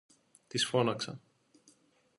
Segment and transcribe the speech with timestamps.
[0.47, 1.21] της φώναξα